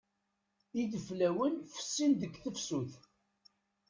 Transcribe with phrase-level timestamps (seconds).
[0.81, 2.93] Ideflawen fessin deg tefsut.